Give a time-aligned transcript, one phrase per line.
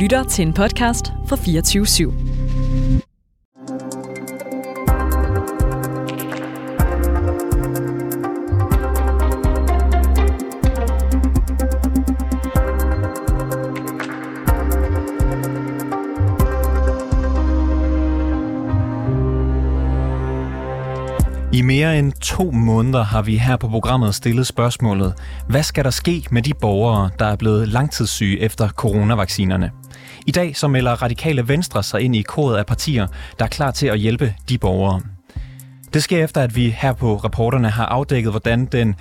[0.00, 2.12] lytter til en podcast fra 24 /7.
[21.52, 25.14] I mere end to måneder har vi her på programmet stillet spørgsmålet,
[25.48, 29.70] hvad skal der ske med de borgere, der er blevet langtidssyge efter coronavaccinerne?
[30.26, 33.06] I dag så melder Radikale Venstre sig ind i koret af partier,
[33.38, 35.00] der er klar til at hjælpe de borgere.
[35.94, 38.94] Det sker efter, at vi her på reporterne har afdækket, hvordan den,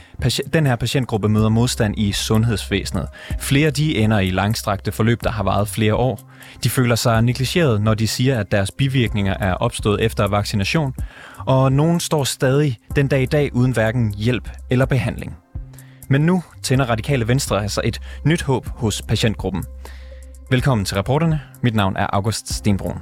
[0.54, 3.08] den her patientgruppe møder modstand i sundhedsvæsenet.
[3.40, 6.20] Flere de ender i langstrakte forløb, der har varet flere år.
[6.63, 10.94] De føler sig negligeret, når de siger, at deres bivirkninger er opstået efter vaccination.
[11.38, 15.35] Og nogen står stadig den dag i dag uden hverken hjælp eller behandling.
[16.10, 19.63] Men nu tænder Radikale Venstre altså et nyt håb hos patientgruppen.
[20.52, 21.41] Velkommen til reporterne.
[21.63, 22.98] Mit navn er August Stenbrun.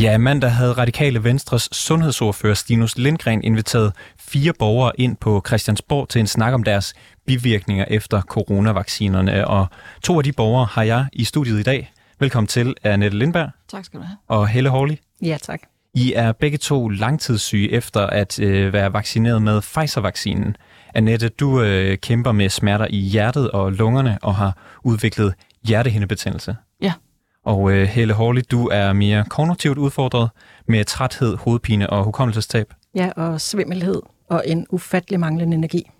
[0.00, 6.18] Ja, mandag havde Radikale Venstres sundhedsordfører Stinus Lindgren inviteret fire borgere ind på Christiansborg til
[6.20, 6.94] en snak om deres
[7.26, 9.48] bivirkninger efter coronavaccinerne.
[9.48, 9.66] Og
[10.02, 11.92] to af de borgere har jeg i studiet i dag.
[12.18, 13.50] Velkommen til, Annette Lindberg.
[13.68, 14.16] Tak skal du have.
[14.28, 14.96] Og Helle Horley.
[15.22, 15.60] Ja, tak.
[15.96, 20.56] I er begge to langtidssyge efter at øh, være vaccineret med Pfizer-vaccinen.
[20.94, 25.34] Annette, du øh, kæmper med smerter i hjertet og lungerne og har udviklet
[25.68, 26.56] hjertehindebetændelse.
[26.82, 26.92] Ja.
[27.44, 30.30] Og øh, Helle Horley, du er mere kognitivt udfordret
[30.68, 32.74] med træthed, hovedpine og hukommelsestab.
[32.94, 35.90] Ja, og svimmelhed og en ufattelig manglende energi.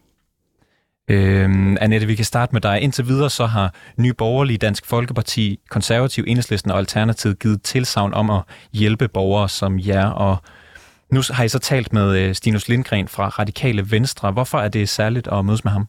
[1.09, 2.81] Øhm, Annette, vi kan starte med dig.
[2.81, 8.31] Indtil videre så har Nye Borgerlige, Dansk Folkeparti, Konservativ, Enhedslisten og Alternativet givet tilsavn om
[8.31, 10.07] at hjælpe borgere som jer.
[10.07, 10.37] Og
[11.13, 14.31] nu har I så talt med øh, Stinus Lindgren fra Radikale Venstre.
[14.31, 15.87] Hvorfor er det særligt at mødes med ham?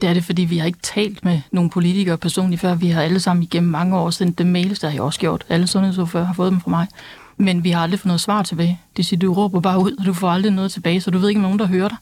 [0.00, 2.74] Det er det, fordi vi har ikke talt med nogle politikere personligt før.
[2.74, 5.44] Vi har alle sammen igennem mange år sendt dem mails, der har jeg også gjort.
[5.48, 6.86] Alle sundhedsordfører har fået dem fra mig.
[7.36, 8.80] Men vi har aldrig fået noget svar tilbage.
[8.96, 11.28] Det siger, du råber bare ud, og du får aldrig noget tilbage, så du ved
[11.28, 11.96] ikke, om nogen, der hører dig.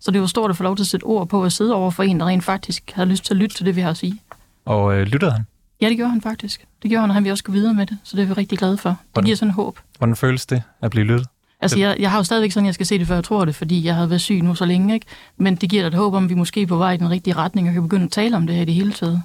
[0.00, 1.90] Så det jo stort at få lov til at sætte ord på at sidde over
[1.90, 3.96] for en, der rent faktisk har lyst til at lytte til det, vi har at
[3.96, 4.20] sige.
[4.64, 5.46] Og øh, lyttede han?
[5.80, 6.66] Ja, det gjorde han faktisk.
[6.82, 8.32] Det gjorde han, og han vil også gå videre med det, så det er vi
[8.32, 8.90] rigtig glade for.
[8.90, 9.24] Det Hvordan?
[9.24, 9.78] giver sådan håb.
[9.98, 11.28] Hvordan føles det at blive lyttet?
[11.60, 13.54] Altså, jeg, jeg har jo stadigvæk sådan, jeg skal se det, før jeg tror det,
[13.54, 15.06] fordi jeg har været syg nu så længe, ikke?
[15.36, 17.10] Men det giver dig et håb om, at vi måske er på vej i den
[17.10, 19.22] rigtige retning, og kan begynde at tale om det her i det hele taget.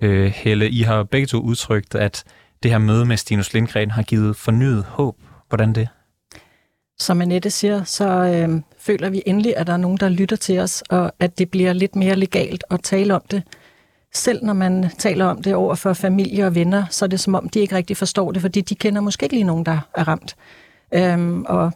[0.00, 2.24] Øh, Helle, I har begge to udtrykt, at
[2.62, 5.16] det her møde med Stinus Lindgren har givet fornyet håb.
[5.48, 5.88] Hvordan det?
[6.98, 10.58] Som Annette siger, så øh, føler vi endelig, at der er nogen, der lytter til
[10.58, 13.42] os, og at det bliver lidt mere legalt at tale om det.
[14.12, 17.34] Selv når man taler om det over for familie og venner, så er det som
[17.34, 20.08] om, de ikke rigtig forstår det, fordi de kender måske ikke lige nogen, der er
[20.08, 20.36] ramt.
[20.94, 21.72] Øhm, og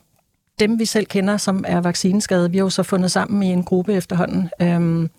[0.58, 3.64] dem, vi selv kender, som er vaccineskadede, vi har jo så fundet sammen i en
[3.64, 4.50] gruppe efterhånden.
[4.62, 5.10] Øhm,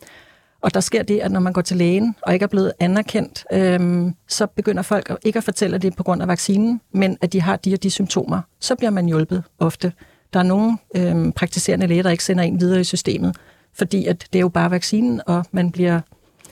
[0.61, 3.45] og der sker det, at når man går til lægen og ikke er blevet anerkendt,
[3.53, 7.17] øhm, så begynder folk ikke at fortælle, at det er på grund af vaccinen, men
[7.21, 8.41] at de har de og de symptomer.
[8.59, 9.93] Så bliver man hjulpet ofte.
[10.33, 13.35] Der er nogle øhm, praktiserende læger, der ikke sender en videre i systemet,
[13.73, 16.01] fordi at det er jo bare vaccinen, og man bliver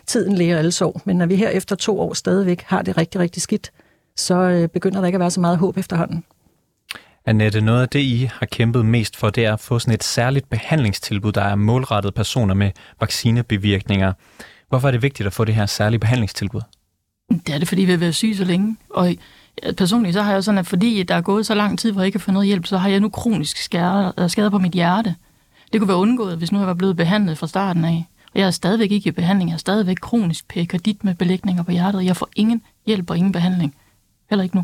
[0.08, 1.02] tiden læger alle sår.
[1.06, 3.72] Men når vi her efter to år stadigvæk har det rigtig, rigtig skidt,
[4.16, 6.24] så øh, begynder der ikke at være så meget håb efterhånden.
[7.28, 10.04] Annette, noget af det, I har kæmpet mest for, det er at få sådan et
[10.04, 14.14] særligt behandlingstilbud, der er målrettet personer med vaccinebivirkninger.
[14.70, 16.62] Hvorfor er det vigtigt at få det her særlige behandlingstilbud?
[17.30, 18.78] Det er det, fordi vi har været syge så længe.
[18.90, 19.16] Og
[19.78, 22.06] personligt så har jeg sådan, at fordi der er gået så lang tid, hvor jeg
[22.06, 24.74] ikke har fået noget hjælp, så har jeg nu kronisk skader, øh, skader på mit
[24.74, 25.16] hjerte.
[25.74, 28.06] Det kunne være undgået, hvis nu jeg var blevet behandlet fra starten af.
[28.34, 29.50] Og jeg er stadigvæk ikke i behandling.
[29.50, 32.06] Jeg er stadigvæk kronisk perikardit med belægninger på hjertet.
[32.06, 33.76] Jeg får ingen hjælp og ingen behandling.
[34.30, 34.64] Heller ikke nu.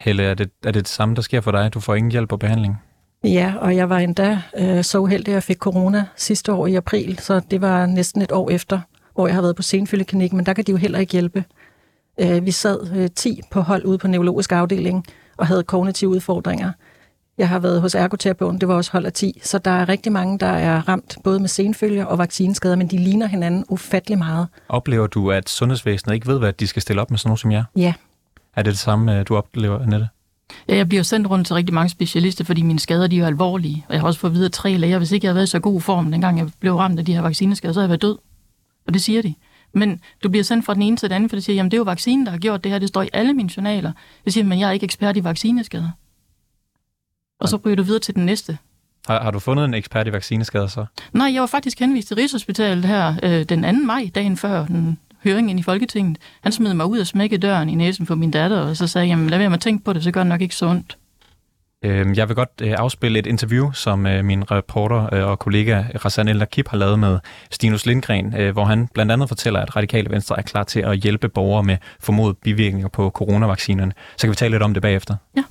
[0.00, 1.74] Helle, er det, er det det samme, der sker for dig?
[1.74, 2.76] Du får ingen hjælp og behandling?
[3.24, 6.74] Ja, og jeg var endda øh, så uheldig, at jeg fik corona sidste år i
[6.74, 8.80] april, så det var næsten et år efter,
[9.14, 11.44] hvor jeg har været på senfølgeklinik, men der kan de jo heller ikke hjælpe.
[12.20, 15.04] Øh, vi sad øh, 10 på hold ude på neurologisk afdeling
[15.36, 16.72] og havde kognitive udfordringer.
[17.38, 20.12] Jeg har været hos ergoterapeuten, det var også hold af 10, så der er rigtig
[20.12, 24.48] mange, der er ramt både med senfølger og vaccineskader, men de ligner hinanden ufattelig meget.
[24.68, 27.52] Oplever du, at sundhedsvæsenet ikke ved, hvad de skal stille op med sådan nogen som
[27.52, 27.64] jer?
[27.76, 27.92] Ja.
[28.56, 30.08] Er det det samme, du oplever, Annette?
[30.68, 33.84] Ja, jeg bliver sendt rundt til rigtig mange specialister, fordi mine skader de er alvorlige.
[33.88, 35.58] Og jeg har også fået videre tre læger, hvis ikke jeg havde været i så
[35.58, 38.18] god form, dengang jeg blev ramt af de her vaccineskader, så havde jeg været død.
[38.86, 39.34] Og det siger de.
[39.74, 41.76] Men du bliver sendt fra den ene til den anden, for det siger, jamen det
[41.76, 42.78] er jo vaccinen, der har gjort det her.
[42.78, 43.92] Det står i alle mine journaler.
[44.24, 45.90] Det siger, men jeg er ikke ekspert i vaccineskader.
[47.40, 48.58] Og så ryger du videre til den næste.
[49.06, 50.86] Har, har du fundet en ekspert i vaccineskader så?
[51.12, 53.86] Nej, jeg var faktisk henvist til Rigshospitalet her øh, den 2.
[53.86, 56.18] maj, dagen før den høring ind i Folketinget.
[56.42, 59.06] Han smed mig ud og smækkede døren i næsen på min datter, og så sagde
[59.06, 60.66] jeg, jamen lad være med at tænke på det, så gør det nok ikke så
[60.66, 60.96] ondt.
[61.84, 65.82] Øhm, jeg vil godt øh, afspille et interview, som øh, min reporter øh, og kollega
[66.04, 67.18] Rassan El Kip har lavet med
[67.50, 71.28] Stinus Lindgren, hvor han blandt andet fortæller, at Radikale Venstre er klar til at hjælpe
[71.28, 73.92] borgere med formodet bivirkninger på coronavaccinerne.
[74.16, 75.14] Så kan vi tale lidt om det bagefter.
[75.36, 75.44] Ja.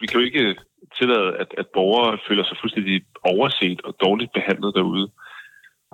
[0.00, 0.54] Vi kan jo ikke
[0.98, 5.06] tillade, at, at borgere føler sig fuldstændig overset og dårligt behandlet derude.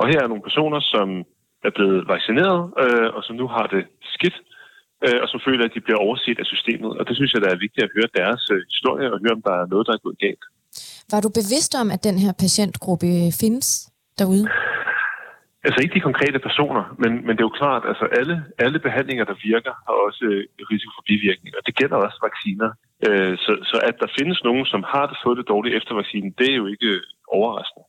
[0.00, 1.06] Og her er nogle personer, som
[1.68, 3.82] er blevet vaccineret, øh, og som nu har det
[4.14, 4.36] skidt,
[5.06, 6.92] øh, og som føler, at de bliver overset af systemet.
[6.98, 9.42] Og det synes jeg, der er vigtigt at høre deres øh, historie og høre, om
[9.48, 10.44] der er noget, der er gået galt.
[11.12, 13.08] Var du bevidst om, at den her patientgruppe
[13.42, 13.68] findes
[14.18, 14.44] derude?
[15.66, 19.24] Altså ikke de konkrete personer, men, men det er jo klart, altså alle, alle behandlinger,
[19.30, 20.42] der virker, har også øh,
[20.72, 21.58] risiko for bivirkninger.
[21.68, 22.70] Det gælder også vacciner.
[23.06, 26.30] Øh, så, så at der findes nogen, som har det fået det dårligt efter vaccinen,
[26.38, 26.90] det er jo ikke
[27.36, 27.84] overraskende.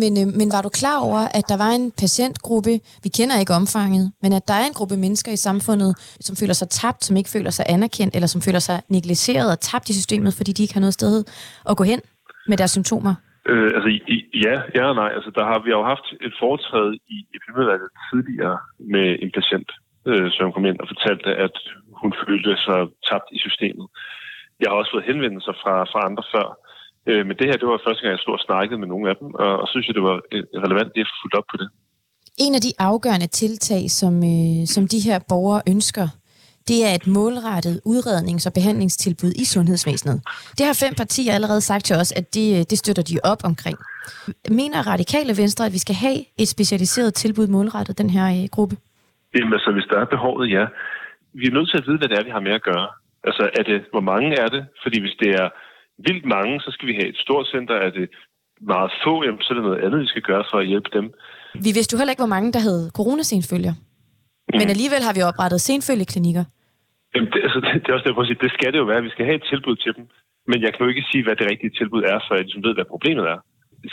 [0.00, 2.74] Men, øh, men var du klar over, at der var en patientgruppe,
[3.04, 5.90] vi kender ikke omfanget, men at der er en gruppe mennesker i samfundet,
[6.26, 9.60] som føler sig tabt, som ikke føler sig anerkendt, eller som føler sig negligeret og
[9.60, 11.24] tabt i systemet, fordi de ikke har noget sted
[11.70, 12.00] at gå hen
[12.48, 13.14] med deres symptomer?
[13.50, 13.90] Øh, altså
[14.46, 15.10] ja, ja og nej.
[15.16, 18.58] Altså, der har vi jo haft et foretræde i epidemiudvalget tidligere
[18.94, 19.70] med en patient,
[20.10, 21.56] øh, som kom ind og fortalte, at
[22.00, 23.86] hun følte sig tabt i systemet.
[24.60, 26.46] Jeg har også fået henvendelser fra, fra andre før,
[27.10, 29.16] Øh, men det her, det var første gang, jeg stod og snakkede med nogle af
[29.20, 31.68] dem, og, og synes jeg, det var øh, relevant at få fuldt op på det.
[32.44, 36.06] En af de afgørende tiltag, som, øh, som de her borgere ønsker,
[36.68, 40.18] det er et målrettet udrednings- og behandlingstilbud i sundhedsvæsenet.
[40.58, 43.78] Det har fem partier allerede sagt til os, at det, det støtter de op omkring.
[44.50, 48.76] Mener radikale venstre, at vi skal have et specialiseret tilbud målrettet den her øh, gruppe?
[49.34, 50.64] Jamen altså, hvis der er behovet, ja.
[51.40, 52.88] Vi er nødt til at vide, hvad det er, vi har med at gøre.
[53.24, 54.62] Altså, er det, hvor mange er det?
[54.82, 55.48] Fordi hvis det er
[56.06, 57.74] vildt mange, så skal vi have et stort center.
[57.86, 58.06] Er det
[58.72, 61.06] meget få, jamen, så er det noget andet, vi skal gøre for at hjælpe dem.
[61.66, 63.74] Vi vidste jo heller ikke, hvor mange, der havde coronasenfølger.
[63.78, 64.58] Mm.
[64.60, 66.44] Men alligevel har vi oprettet senfølgeklinikker.
[67.14, 69.06] Jamen, det, altså, det, det er også derfor, at sige, det skal det jo være.
[69.08, 70.04] Vi skal have et tilbud til dem.
[70.50, 72.74] Men jeg kan jo ikke sige, hvad det rigtige tilbud er, for jeg ligesom ved,
[72.76, 73.38] hvad problemet er.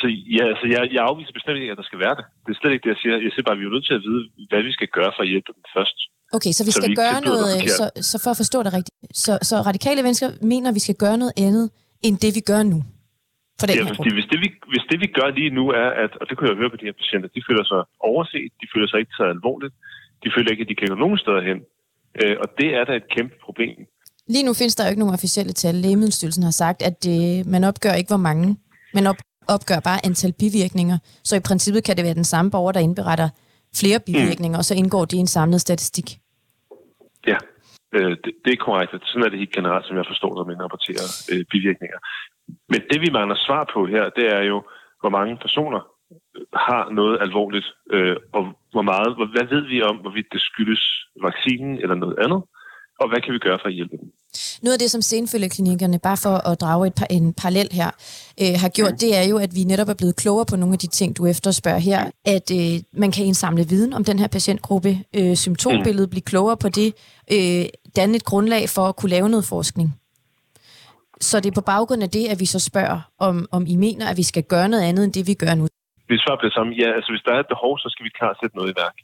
[0.02, 0.08] Så
[0.38, 2.26] ja, altså, jeg, jeg afviser bestemt ikke, at der skal være det.
[2.46, 3.16] Det er slet ikke det, jeg siger.
[3.26, 4.22] Jeg siger bare, at vi er nødt til at vide,
[4.52, 5.98] hvad vi skal gøre for at hjælpe dem først.
[6.38, 7.50] Okay, så vi skal så vi gøre noget,
[7.80, 8.96] så, så for at forstå det rigtigt.
[9.26, 11.66] Så, så radikale mennesker mener, at vi skal gøre noget andet
[12.06, 12.80] end det, vi gør nu?
[13.60, 15.90] For den ja, her fordi hvis det, vi, hvis det, vi gør lige nu, er,
[16.04, 18.68] at, og det kunne jeg høre på de her patienter, de føler sig overset, de
[18.74, 19.74] føler sig ikke taget alvorligt,
[20.24, 21.60] de føler ikke, at de kan gå nogen steder hen.
[22.22, 23.78] Øh, og det er da et kæmpe problem.
[24.34, 25.76] Lige nu findes der jo ikke nogen officielle tal.
[25.76, 28.58] Lægemiddelstyrelsen har sagt, at det, man opgør ikke, hvor mange.
[28.94, 30.98] Man op, opgør bare antal bivirkninger.
[31.24, 33.30] Så i princippet kan det være den samme borger, der indberetter
[33.76, 34.60] flere bivirkninger, mm.
[34.60, 36.18] og så indgår det i en samlet statistik.
[37.98, 38.92] Øh, det, det er korrekt.
[38.92, 42.00] Sådan er det helt generelt, som jeg forstår, når man rapporterer øh, bivirkninger.
[42.72, 44.58] Men det, vi mangler svar på her, det er jo,
[45.02, 45.82] hvor mange personer
[46.68, 50.84] har noget alvorligt, øh, og hvor meget, hvad ved vi om, hvorvidt det skyldes
[51.28, 52.42] vaccinen eller noget andet,
[53.02, 54.10] og hvad kan vi gøre for at hjælpe dem?
[54.64, 57.90] Noget af det, som senfølgeklinikkerne, bare for at drage et par, en parallel her,
[58.42, 60.80] øh, har gjort, det er jo, at vi netop er blevet klogere på nogle af
[60.80, 62.12] de ting, du efterspørger her.
[62.26, 66.10] At øh, man kan indsamle viden om den her patientgruppe, øh, symptombilledet, mm.
[66.10, 66.94] blive klogere på det,
[67.32, 67.66] øh,
[68.00, 69.88] danne et grundlag for at kunne lave noget forskning.
[71.30, 74.06] Så det er på baggrund af det, at vi så spørger, om, om I mener,
[74.12, 75.66] at vi skal gøre noget andet, end det vi gør nu.
[76.10, 78.36] Hvis svaret bliver samme, ja, altså hvis der er et behov, så skal vi klart
[78.42, 78.98] sætte noget i værk.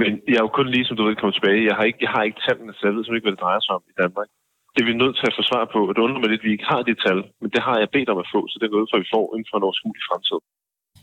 [0.00, 1.68] Men jeg er jo kun lige, som du ved, kommet tilbage.
[1.68, 3.72] Jeg har ikke, jeg har ikke tallene, så jeg ved ikke, hvad det drejer sig
[3.78, 4.28] om i Danmark.
[4.72, 6.46] Det er vi nødt til at få svar på, og det undrer mig lidt, at
[6.48, 8.66] vi ikke har de tal, men det har jeg bedt om at få, så det
[8.66, 10.40] er noget, for vi får inden for en overskuelig fremtid.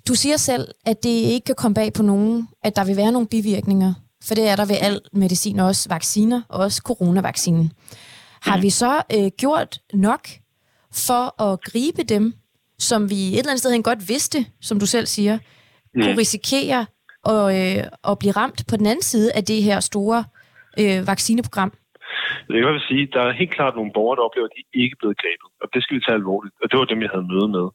[0.09, 2.35] Du siger selv, at det ikke kan komme bag på nogen,
[2.67, 3.91] at der vil være nogle bivirkninger,
[4.27, 7.71] for det er der ved al medicin, også vacciner, og også coronavaccinen.
[8.41, 8.63] Har mm.
[8.63, 10.27] vi så øh, gjort nok
[11.07, 12.33] for at gribe dem,
[12.79, 16.01] som vi et eller andet sted godt vidste, som du selv siger, mm.
[16.01, 16.85] kunne risikere
[17.23, 20.23] og, øh, og blive ramt på den anden side af det her store
[20.81, 21.71] øh, vaccineprogram?
[22.49, 25.01] Jeg vil sige, der er helt klart nogle borgere, der oplever, at de ikke er
[25.01, 25.49] blevet grebet.
[25.61, 26.55] Og det skal vi tage alvorligt.
[26.61, 27.65] Og det var dem, jeg havde møde med.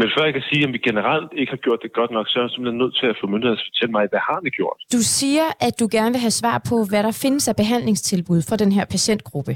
[0.00, 2.34] Men før jeg kan sige, at vi generelt ikke har gjort det godt nok, så
[2.38, 4.78] er jeg simpelthen nødt til at få myndigheder at fortælle mig, hvad har vi gjort?
[4.96, 8.56] Du siger, at du gerne vil have svar på, hvad der findes af behandlingstilbud for
[8.62, 9.52] den her patientgruppe.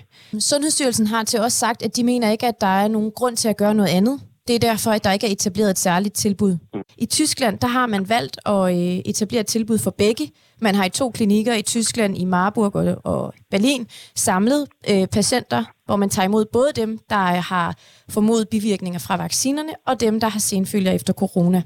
[0.50, 3.48] Sundhedsstyrelsen har til os sagt, at de mener ikke, at der er nogen grund til
[3.48, 4.16] at gøre noget andet.
[4.48, 6.56] Det er derfor, at der ikke er etableret et særligt tilbud.
[6.98, 10.30] I Tyskland, der har man valgt at øh, etablere et tilbud for begge.
[10.60, 15.64] Man har i to klinikker i Tyskland, i Marburg og, og Berlin, samlet øh, patienter,
[15.88, 17.68] hvor man tager imod både dem, der har
[18.16, 21.60] formodet bivirkninger fra vaccinerne, og dem, der har senfølger efter corona.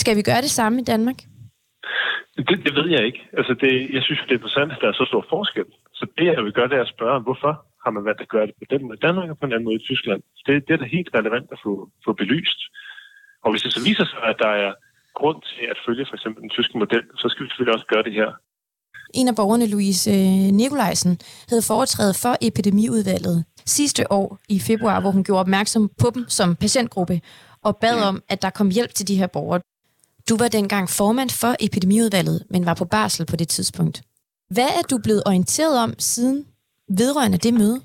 [0.00, 1.18] Skal vi gøre det samme i Danmark?
[2.48, 3.22] Det, det ved jeg ikke.
[3.38, 5.68] Altså det, jeg synes, det er interessant, at der er så stor forskel.
[5.98, 7.52] Så det, jeg vil gøre, det er at spørge, hvorfor
[7.84, 9.68] har man valgt at gøre det på den måde i Danmark og på en anden
[9.68, 10.20] måde i Tyskland.
[10.46, 11.72] Det, det er da helt relevant at få,
[12.04, 12.60] få belyst.
[13.44, 14.72] Og hvis det så viser sig, at der er
[15.18, 18.06] grund til at følge for eksempel den tyske model, så skal vi selvfølgelig også gøre
[18.08, 18.30] det her.
[19.14, 23.44] En af borgerne, Louise øh, Nikolajsen, havde foretrædet for epidemiudvalget.
[23.66, 27.20] sidste år i februar, hvor hun gjorde opmærksom på dem som patientgruppe
[27.64, 29.60] og bad om, at der kom hjælp til de her borgere.
[30.28, 34.02] Du var dengang formand for epidemiudvalget, men var på barsel på det tidspunkt.
[34.50, 36.46] Hvad er du blevet orienteret om siden
[37.00, 37.78] vedrørende det møde?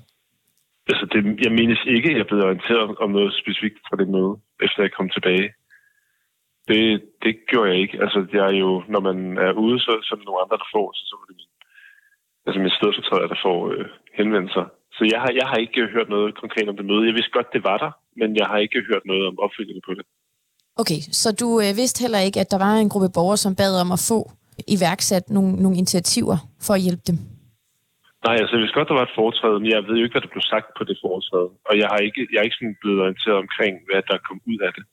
[0.90, 4.08] Altså, det, jeg menes ikke, at jeg er blevet orienteret om noget specifikt fra det
[4.14, 4.32] møde,
[4.64, 5.46] efter jeg kom tilbage.
[6.68, 6.82] Det,
[7.24, 7.96] det gjorde jeg ikke.
[8.04, 10.68] Altså, jeg er jo, når man er ude, så, så er der nogle andre, der
[10.74, 11.52] får, så, så er det min,
[12.46, 13.86] altså min stedfortræder, der får øh,
[14.18, 14.64] henvendelser.
[14.96, 17.08] Så jeg har, jeg har ikke hørt noget konkret om det møde.
[17.08, 19.92] Jeg vidste godt, det var der, men jeg har ikke hørt noget om opfølgningen på
[19.98, 20.04] det.
[20.82, 23.72] Okay, så du øh, vidste heller ikke, at der var en gruppe borgere, som bad
[23.82, 24.18] om at få
[24.76, 27.18] iværksat nogle, nogle initiativer for at hjælpe dem?
[28.26, 30.26] Nej, altså jeg vidste godt, der var et foretræde, men jeg ved jo ikke, hvad
[30.26, 31.50] der blev sagt på det foretræde.
[31.68, 34.58] Og jeg har ikke, jeg er ikke sådan blevet orienteret omkring, hvad der kom ud
[34.66, 34.84] af det.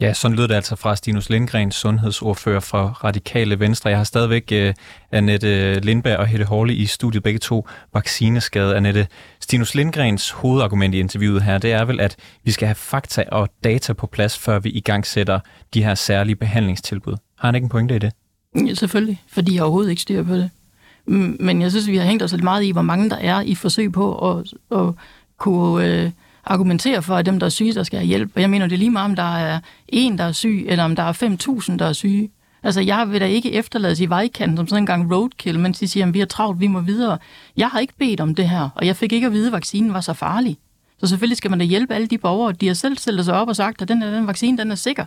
[0.00, 3.90] Ja, sådan lød det altså fra Stinus Lindgren, sundhedsordfører for Radikale Venstre.
[3.90, 4.74] Jeg har stadigvæk uh,
[5.12, 8.76] Annette øh, Lindberg og Hette Horle i studiet, begge to vaccineskade.
[8.76, 9.06] Annette,
[9.40, 13.48] Stinus Lindgrens hovedargument i interviewet her, det er vel, at vi skal have fakta og
[13.64, 15.40] data på plads, før vi i gang sætter
[15.74, 17.16] de her særlige behandlingstilbud.
[17.38, 18.12] Har han ikke en pointe i det?
[18.66, 20.50] Ja, selvfølgelig, fordi jeg overhovedet ikke styrer på det.
[21.06, 23.40] Mm, men jeg synes, vi har hængt os lidt meget i, hvor mange der er
[23.40, 24.94] i forsøg på at, at
[25.38, 26.10] kunne øh,
[26.48, 28.32] argumentere for, at dem, der er syge, der skal have hjælp.
[28.34, 30.84] Og jeg mener, det er lige meget, om der er en, der er syg, eller
[30.84, 31.12] om der er
[31.70, 32.30] 5.000, der er syge.
[32.62, 35.88] Altså, jeg vil da ikke efterlades i vejkanten som sådan en gang roadkill, mens de
[35.88, 37.18] siger, at vi er travlt, vi må videre.
[37.56, 39.94] Jeg har ikke bedt om det her, og jeg fik ikke at vide, at vaccinen
[39.94, 40.58] var så farlig.
[40.98, 43.48] Så selvfølgelig skal man da hjælpe alle de borgere, de har selv stillet sig op
[43.48, 45.04] og sagt, at den, her, den vaccine, den er sikker.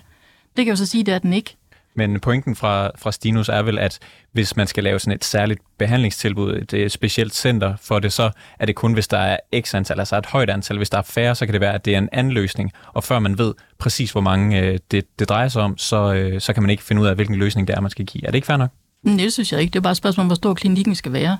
[0.57, 1.55] Det kan jo så sige, det er den ikke.
[1.95, 3.99] Men pointen fra, fra Stinus er vel, at
[4.31, 8.31] hvis man skal lave sådan et særligt behandlingstilbud, et, et specielt center for det, så
[8.59, 10.77] er det kun, hvis der er x antal, altså et højt antal.
[10.77, 12.71] Hvis der er færre, så kan det være, at det er en anden løsning.
[12.93, 16.41] Og før man ved præcis, hvor mange øh, det, det drejer sig om, så, øh,
[16.41, 18.25] så kan man ikke finde ud af, hvilken løsning det er, man skal give.
[18.25, 18.69] Er det ikke fair nok?
[19.03, 19.71] Nej, det synes jeg ikke.
[19.71, 21.37] Det er bare et spørgsmål om, hvor stor klinikken skal være.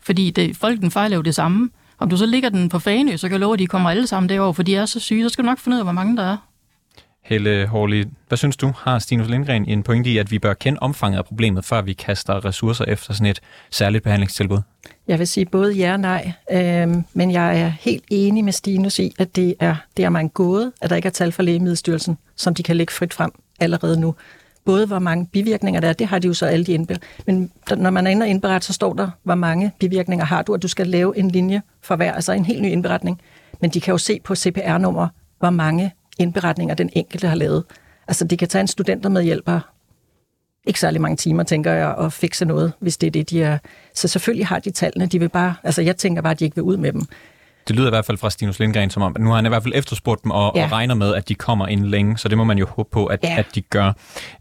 [0.00, 1.70] Fordi det, folk den fejler jo det samme.
[1.98, 4.06] Om du så ligger den på Fanø, så kan jeg love, at de kommer alle
[4.06, 5.24] sammen derover, for de er så syge.
[5.24, 6.36] Så skal du nok finde ud af, hvor mange der er.
[7.28, 8.72] Helle Horley, hvad synes du?
[8.76, 11.92] Har Stinus Lindgren en pointe i, at vi bør kende omfanget af problemet, før vi
[11.92, 14.58] kaster ressourcer efter sådan et særligt behandlingstilbud?
[15.08, 18.98] Jeg vil sige både ja og nej, øh, men jeg er helt enig med Stinus
[18.98, 21.42] i, at det er, det er mig en gåde, at der ikke er tal fra
[21.42, 23.30] Lægemiddelstyrelsen, som de kan lægge frit frem
[23.60, 24.14] allerede nu.
[24.64, 27.02] Både hvor mange bivirkninger der er, det har de jo så alle de indberet.
[27.26, 30.52] Men når man er inde og indberette, så står der, hvor mange bivirkninger har du,
[30.52, 33.20] og du skal lave en linje for hver, altså en helt ny indberetning.
[33.60, 35.08] Men de kan jo se på CPR-nummer,
[35.38, 37.64] hvor mange indberetninger, den enkelte har lavet.
[38.08, 39.60] Altså, det kan tage en studenter med hjælper
[40.68, 43.58] ikke særlig mange timer, tænker jeg, at fikse noget, hvis det er det, de er.
[43.94, 46.54] Så selvfølgelig har de tallene, de vil bare, altså jeg tænker bare, at de ikke
[46.54, 47.02] vil ud med dem.
[47.68, 49.48] Det lyder i hvert fald fra Stinus Lindgren som om, at nu har han i
[49.48, 50.64] hvert fald efterspurgt dem og, ja.
[50.64, 53.06] og regner med, at de kommer ind længe, så det må man jo håbe på,
[53.06, 53.34] at, ja.
[53.38, 53.92] at de gør.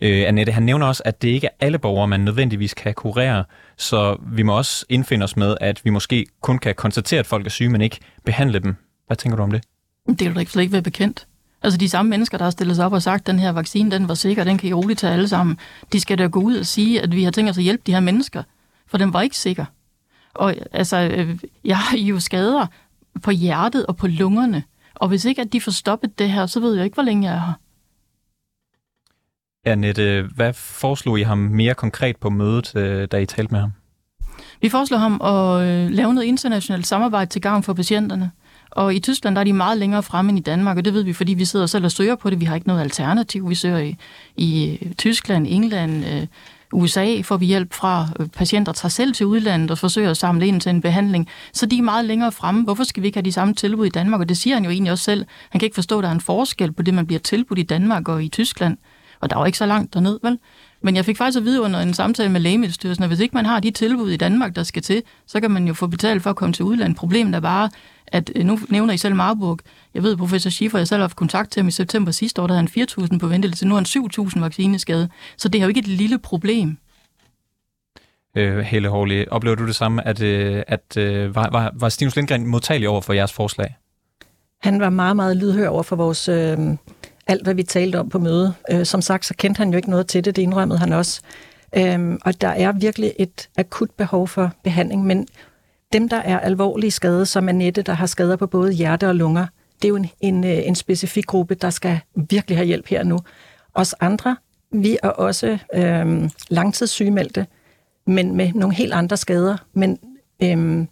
[0.02, 3.44] Øh, Annette, han nævner også, at det ikke er alle borgere, man nødvendigvis kan kurere,
[3.78, 7.46] så vi må også indfinde os med, at vi måske kun kan konstatere, at folk
[7.46, 8.76] er syge, men ikke behandle dem.
[9.08, 9.64] Hvad tænker du om det?
[10.08, 11.28] Det vil da ikke ikke være bekendt.
[11.62, 13.92] Altså de samme mennesker, der har stillet sig op og sagt, at den her vaccine,
[13.92, 15.60] den var sikker, den kan I roligt tage alle sammen.
[15.94, 17.94] De skal da gå ud og sige, at vi har tænkt os at hjælpe de
[17.94, 18.44] her mennesker,
[18.88, 19.66] for den var ikke sikker.
[20.34, 22.68] Og altså, øh, jeg har jo skader
[23.24, 24.64] på hjertet og på lungerne,
[24.96, 27.30] og hvis ikke at de får stoppet det her, så ved jeg ikke, hvor længe
[27.30, 27.54] jeg er her.
[29.66, 33.72] Annette, hvad foreslog I ham mere konkret på mødet, øh, da I talte med ham?
[34.62, 38.32] Vi foreslår ham at øh, lave noget internationalt samarbejde til gavn for patienterne.
[38.72, 41.04] Og i Tyskland der er de meget længere fremme end i Danmark, og det ved
[41.04, 42.40] vi, fordi vi sidder selv og søger på det.
[42.40, 43.50] Vi har ikke noget alternativ.
[43.50, 43.96] Vi søger i,
[44.38, 46.28] i øh, Tyskland, England, øh,
[46.74, 50.48] USA får vi hjælp fra øh, patienter, tager selv til udlandet og forsøger at samle
[50.48, 51.28] ind til en behandling.
[51.54, 52.64] Så de er meget længere fremme.
[52.64, 54.22] Hvorfor skal vi ikke have de samme tilbud i Danmark?
[54.22, 55.26] Og det siger han jo egentlig også selv.
[55.50, 57.64] Han kan ikke forstå, at der er en forskel på det, man bliver tilbudt i
[57.64, 58.78] Danmark og i Tyskland.
[59.20, 60.40] Og der er jo ikke så langt derned, vel?
[60.82, 63.46] Men jeg fik faktisk at vide under en samtale med Lægemiddelstyrelsen, at hvis ikke man
[63.46, 66.30] har de tilbud i Danmark, der skal til, så kan man jo få betalt for
[66.30, 66.98] at komme til udlandet.
[66.98, 67.70] Problemet er bare,
[68.08, 69.60] at øh, nu nævner I selv Marburg.
[69.94, 72.42] Jeg ved, at professor Schiffer, jeg selv har haft kontakt til ham i september sidste
[72.42, 73.68] år, der havde han 4.000 på venteliste.
[73.68, 73.82] Nu har
[74.20, 75.10] han 7.000 vaccineskade.
[75.38, 76.78] Så det er jo ikke et lille problem.
[78.38, 82.16] Øh, Helle Hårli, oplever du det samme, at, øh, at øh, var, var, var Stinus
[82.16, 83.76] Lindgren modtagelig over for jeres forslag?
[84.62, 86.58] Han var meget, meget lydhør over for vores, øh,
[87.28, 88.54] alt, hvad vi talte om på mødet.
[88.72, 91.22] Øh, som sagt, så kendte han jo ikke noget til det, det indrømmede han også.
[91.78, 95.28] Øh, og der er virkelig et akut behov for behandling, men
[95.94, 99.46] dem, der er alvorlige skade, som Annette, der har skader på både hjerte og lunger,
[99.82, 103.04] det er jo en, en, øh, en specifik gruppe, der skal virkelig have hjælp her
[103.04, 103.20] nu.
[103.74, 104.36] Os andre,
[104.72, 107.48] vi er også øh, langtidssygemeldte,
[108.08, 109.58] men med nogle helt andre skader.
[109.74, 110.00] Men
[110.44, 110.86] øh,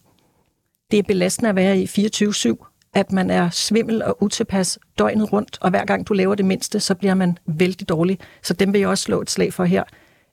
[0.92, 5.58] det er belastende at være i 24-7, at man er svimmel og utilpas døgnet rundt,
[5.62, 8.20] og hver gang du laver det mindste, så bliver man vældig dårlig.
[8.44, 9.84] Så dem vil jeg også slå et slag for her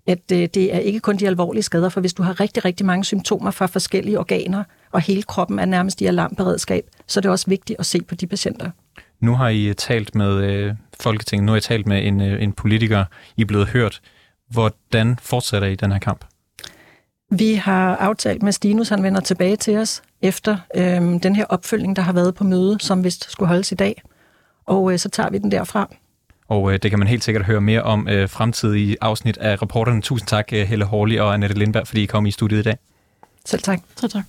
[0.07, 2.87] at øh, det er ikke kun de alvorlige skader, for hvis du har rigtig, rigtig
[2.87, 7.31] mange symptomer fra forskellige organer og hele kroppen er nærmest i alarmberedskab, så er det
[7.31, 8.71] også vigtigt at se på de patienter.
[9.21, 12.43] Nu har I øh, talt med øh, Folketinget, nu har I talt med en, øh,
[12.43, 13.05] en politiker,
[13.37, 14.01] I er blevet hørt.
[14.51, 16.25] Hvordan fortsætter I den her kamp?
[17.39, 21.97] Vi har aftalt med Stinus, han vender tilbage til os efter øhm, den her opfølgning,
[21.97, 24.03] der har været på møde, som vist skulle holdes i dag.
[24.67, 25.89] Og øh, så tager vi den derfra.
[26.49, 30.03] Og øh, det kan man helt sikkert høre mere om øh, fremtidige afsnit af rapporterne.
[30.03, 32.77] Tusind tak, øh, Helle Horli og Annette Lindberg, fordi I kom i studiet i dag.
[33.45, 33.81] Selv tak.
[33.97, 34.25] Så tak.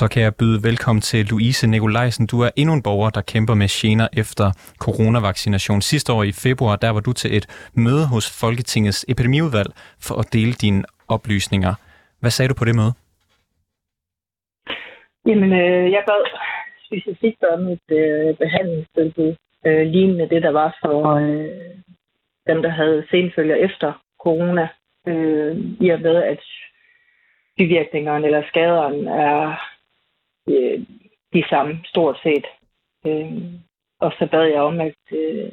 [0.00, 2.26] Så kan jeg byde velkommen til Louise Nikolajsen.
[2.32, 4.46] Du er endnu en borger, der kæmper med gener efter
[4.84, 5.80] coronavaccination.
[5.80, 7.46] Sidste år i februar, der var du til et
[7.84, 9.70] møde hos Folketingets epidemiudvalg
[10.06, 11.72] for at dele dine oplysninger.
[12.20, 12.92] Hvad sagde du på det møde?
[15.28, 16.22] Jamen, øh, jeg bad
[16.86, 19.32] specifikt om et øh, behandlingstilbud,
[19.66, 21.50] øh, lignende det, der var for øh,
[22.50, 23.88] dem, der havde senfølger efter
[24.24, 24.68] corona.
[25.08, 26.42] Øh, I og med, at
[27.56, 29.67] bivirkningerne eller skaderne er
[30.54, 30.78] øh,
[31.32, 32.46] de samme, stort set.
[33.06, 33.32] Øh,
[34.00, 35.52] og så bad jeg om, at øh,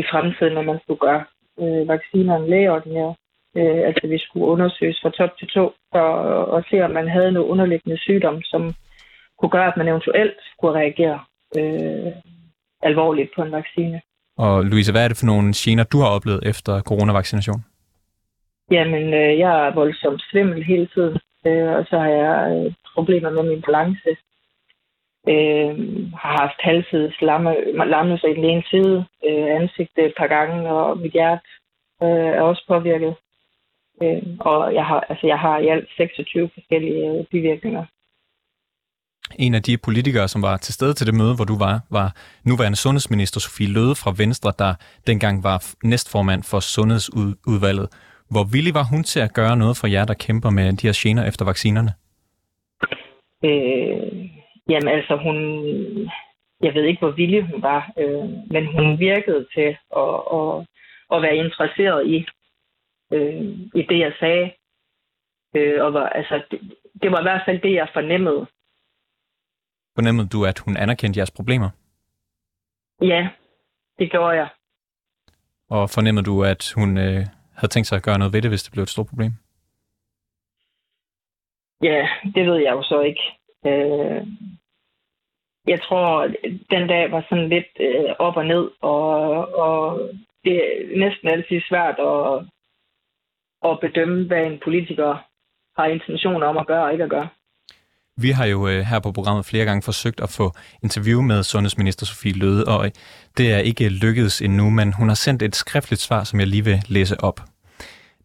[0.00, 1.24] i fremtiden, når man skulle gøre
[1.60, 3.14] øh, vaccinerne lægeordinære,
[3.56, 6.12] øh, altså vi skulle undersøges fra top til to, og,
[6.54, 8.74] og se, om man havde noget underliggende sygdom, som
[9.38, 11.20] kunne gøre, at man eventuelt kunne reagere
[11.58, 12.12] øh,
[12.82, 14.00] alvorligt på en vaccine.
[14.38, 17.60] Og Louise, hvad er det for nogle gener, du har oplevet efter coronavaccination?
[18.70, 23.30] Jamen, øh, jeg er voldsomt svimmel hele tiden, øh, og så har jeg øh, problemer
[23.30, 24.10] med min balance.
[25.32, 25.72] Øh,
[26.22, 27.50] har haft halvsides lamme,
[27.94, 28.96] lammelse i den ene side,
[29.28, 31.48] øh, ansigtet et par gange, og mit hjerte
[32.02, 33.14] øh, er også påvirket.
[34.02, 37.84] Øh, og jeg har, altså, jeg har i alt 26 forskellige øh, bivirkninger.
[39.38, 42.08] En af de politikere, som var til stede til det møde, hvor du var, var
[42.44, 44.74] nuværende sundhedsminister Sofie Løde fra Venstre, der
[45.06, 47.88] dengang var næstformand for Sundhedsudvalget.
[48.30, 51.00] Hvor villig var hun til at gøre noget for jer, der kæmper med de her
[51.02, 51.92] gener efter vaccinerne?
[53.44, 54.30] Øh,
[54.68, 55.36] jamen altså, hun...
[56.62, 60.66] Jeg ved ikke, hvor villig hun var, øh, men hun virkede til at, at,
[61.12, 62.26] at være interesseret i,
[63.12, 63.42] øh,
[63.74, 64.52] i det, jeg sagde.
[65.56, 66.60] Øh, og var, altså, det,
[67.02, 68.46] det var i hvert fald det, jeg fornemmede.
[69.94, 71.70] Fornemmede du, at hun anerkendte jeres problemer?
[73.00, 73.28] Ja,
[73.98, 74.48] det gjorde jeg.
[75.70, 78.62] Og fornemmede du, at hun øh, havde tænkt sig at gøre noget ved det, hvis
[78.62, 79.32] det blev et stort problem?
[81.82, 83.24] Ja, det ved jeg jo så ikke.
[83.66, 84.26] Øh,
[85.66, 86.26] jeg tror,
[86.70, 89.20] den dag var sådan lidt øh, op og ned, og,
[89.64, 90.00] og
[90.44, 92.46] det er næsten altid svært at,
[93.68, 95.12] at bedømme, hvad en politiker
[95.76, 97.28] har intention om at gøre og ikke at gøre.
[98.20, 100.46] Vi har jo øh, her på programmet flere gange forsøgt at få
[100.82, 102.90] interview med sundhedsminister Sofie Løde, og
[103.38, 106.64] det er ikke lykkedes endnu, men hun har sendt et skriftligt svar, som jeg lige
[106.64, 107.40] vil læse op.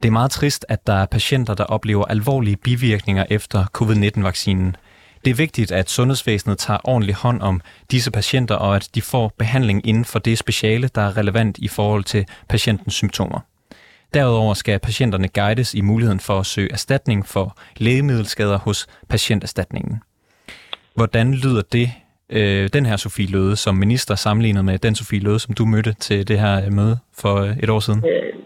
[0.04, 4.76] Det er meget trist, at der er patienter, der oplever alvorlige bivirkninger efter covid-19-vaccinen.
[5.26, 7.62] Det er vigtigt, at sundhedsvæsenet tager ordentlig hånd om
[7.92, 11.68] disse patienter, og at de får behandling inden for det speciale, der er relevant i
[11.68, 13.40] forhold til patientens symptomer.
[14.14, 20.02] Derudover skal patienterne guides i muligheden for at søge erstatning for lægemiddelskader hos patienterstatningen.
[20.96, 21.92] Hvordan lyder det,
[22.30, 25.94] øh, den her Sofie Løde, som minister sammenlignet med den Sofie Løde, som du mødte
[26.00, 28.04] til det her møde for øh, et år siden?
[28.06, 28.43] Øh,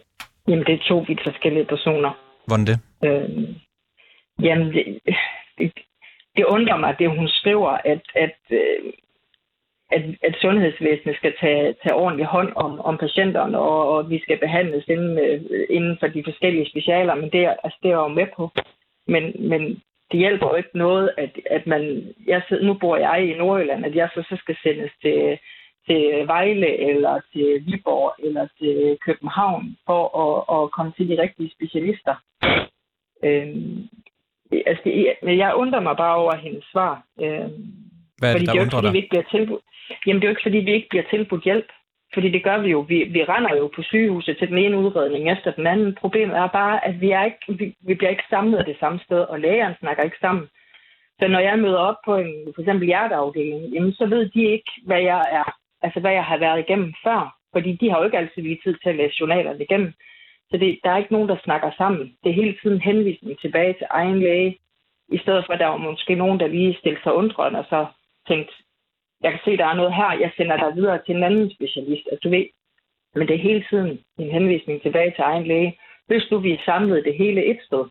[0.48, 2.12] jamen, det er to vidt forskellige personer.
[2.48, 2.78] Hvordan det?
[3.06, 3.30] Øh,
[4.42, 5.00] jamen, det,
[5.58, 5.72] det,
[6.36, 8.94] det undrer mig, det hun skriver, at, at, øh,
[9.92, 14.38] at, at sundhedsvæsenet skal tage, tage ordentlig hånd om, om patienterne, og, og vi skal
[14.40, 18.08] behandles inden, øh, inden for de forskellige specialer, men det, altså, det er jeg jo
[18.08, 18.50] med på.
[19.08, 19.82] Men, men
[20.12, 23.96] det hjælper jo ikke noget, at, at man, jeg, nu bor jeg i Nordjylland, at
[23.96, 25.40] jeg så, så skal sendes til,
[25.88, 31.52] til Vejle, eller til Viborg, eller til København, for at, at komme til de rigtige
[31.58, 32.16] specialister.
[33.24, 33.88] Øhm,
[34.52, 37.04] altså, det, jeg undrer mig bare over hendes svar.
[37.22, 37.64] Øhm,
[38.20, 38.94] Hvad er det, fordi der det er jo ikke, undrer fordi dig?
[38.94, 39.64] vi ikke bliver tilbudt.
[40.06, 41.70] Jamen, det er jo ikke, fordi vi ikke bliver tilbudt hjælp.
[42.14, 42.80] Fordi det gør vi jo.
[42.80, 45.96] Vi, vi render jo på sygehuset til den ene udredning efter den anden.
[45.96, 49.20] Problemet er bare, at vi, er ikke, vi, vi bliver ikke samlet det samme sted,
[49.20, 50.48] og lægerne snakker ikke sammen.
[51.20, 54.72] Så når jeg møder op på en for eksempel hjerteafdeling, jamen, så ved de ikke,
[54.86, 57.36] hvad jeg er, altså hvad jeg har været igennem før.
[57.54, 59.94] Fordi de har jo ikke altid lige tid til at læse journalerne igennem.
[60.50, 62.18] Så det, der er ikke nogen, der snakker sammen.
[62.24, 64.58] Det er hele tiden henvisning tilbage til egen læge,
[65.10, 67.86] i stedet for, at der var måske nogen, der lige stillede sig undrende og så
[68.28, 68.54] tænkte,
[69.22, 72.08] jeg kan se, der er noget her, jeg sender dig videre til en anden specialist,
[72.12, 72.46] at du ved.
[73.16, 75.80] Men det er hele tiden en henvisning tilbage til egen læge.
[76.08, 77.86] Hvis du vi samlede det hele et sted,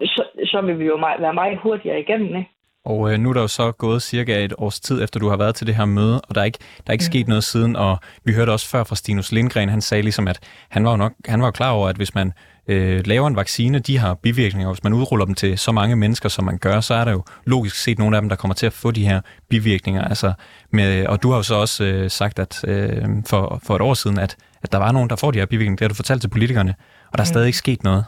[0.00, 2.50] så, så vil vi jo meget, være meget hurtigere igennem, ikke?
[2.84, 5.36] Og øh, nu er der jo så gået cirka et års tid, efter du har
[5.36, 7.76] været til det her møde, og der er ikke, der er ikke sket noget siden,
[7.76, 10.96] og vi hørte også før fra Stinus Lindgren, han sagde ligesom, at han var jo
[10.96, 12.32] nok han var jo klar over, at hvis man
[12.68, 15.96] øh, laver en vaccine, de har bivirkninger, og hvis man udruller dem til så mange
[15.96, 18.54] mennesker, som man gør, så er der jo logisk set nogle af dem, der kommer
[18.54, 20.04] til at få de her bivirkninger.
[20.04, 20.32] Altså
[20.70, 23.94] med, og du har jo så også øh, sagt, at øh, for, for et år
[23.94, 25.76] siden, at, at der var nogen, der får de her bivirkninger.
[25.76, 26.74] Det har du fortalt til politikerne,
[27.12, 28.04] og der er stadig ikke sket noget.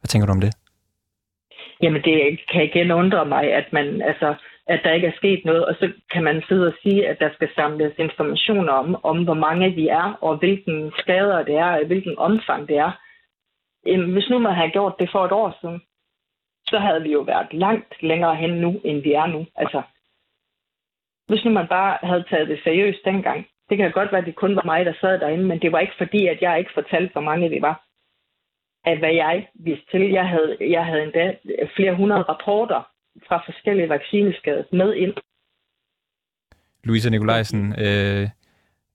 [0.00, 0.52] Hvad tænker du om det?
[1.82, 4.34] Jamen, det kan igen undre mig, at man, altså,
[4.66, 7.30] at der ikke er sket noget, og så kan man sidde og sige, at der
[7.32, 11.86] skal samles informationer om, om hvor mange vi er, og hvilken skader det er, og
[11.86, 12.92] hvilken omfang det er.
[14.12, 15.80] Hvis nu man havde gjort det for et år siden,
[16.66, 19.46] så havde vi jo været langt længere hen nu, end vi er nu.
[19.56, 19.82] Altså,
[21.28, 23.46] hvis nu man bare havde taget det seriøst dengang.
[23.68, 25.78] Det kan godt være, at det kun var mig, der sad derinde, men det var
[25.78, 27.82] ikke fordi, at jeg ikke fortalte, hvor mange vi var
[28.84, 30.10] af hvad jeg vidste til.
[30.10, 31.34] Jeg havde, jeg havde endda
[31.76, 32.80] flere hundrede rapporter
[33.28, 35.14] fra forskellige vaccineskader med ind.
[36.84, 38.28] Louise Nikolajsen, øh,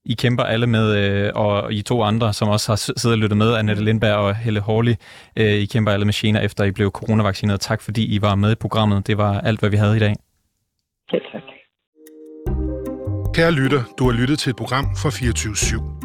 [0.05, 3.37] I kæmper alle med, øh, og I to andre, som også har siddet og lyttet
[3.37, 4.95] med, Annette Lindberg og Helle Horley,
[5.39, 7.59] øh, I kæmper alle med gener, efter I blev coronavaccineret.
[7.61, 9.07] Tak fordi I var med i programmet.
[9.07, 10.15] Det var alt, hvad vi havde i dag.
[11.13, 11.41] Ja, tak.
[13.33, 16.04] Kære lytter, du har lyttet til et program fra 24 /7.